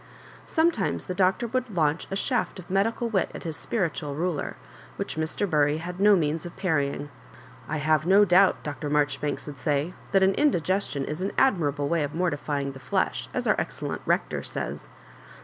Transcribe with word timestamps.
Sometimes 0.47 1.05
the 1.05 1.13
Doctor 1.13 1.45
would 1.45 1.69
launch 1.77 2.07
a 2.09 2.15
shaft 2.15 2.57
of 2.57 2.71
medical 2.71 3.07
wit 3.07 3.29
at 3.35 3.43
his 3.43 3.55
spiritual 3.55 4.15
ruler, 4.15 4.55
which 4.95 5.15
Mr. 5.15 5.47
Bury 5.47 5.77
had 5.77 5.99
no 5.99 6.15
means 6.15 6.43
of 6.43 6.55
parrying." 6.57 7.09
I 7.69 7.77
have 7.77 8.07
no 8.07 8.25
doubt," 8.25 8.63
Dr. 8.63 8.89
Maijoribanks 8.89 9.45
would 9.45 9.59
say, 9.59 9.93
"that 10.11 10.23
an 10.23 10.33
indigestion 10.33 11.05
is 11.05 11.21
an 11.21 11.33
admirable 11.37 11.87
way 11.87 12.01
of 12.01 12.15
mortifying 12.15 12.71
the 12.71 12.79
flesh, 12.79 13.29
as 13.31 13.45
our 13.45 13.53
excellent 13.61 14.01
Rector 14.07 14.41
says. 14.41 14.89